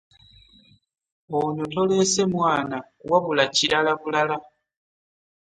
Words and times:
Ono 1.37 1.63
toleese 1.73 2.23
mwana 2.33 2.77
wabula 3.09 3.43
kirala 3.55 3.91
bulala. 4.01 4.37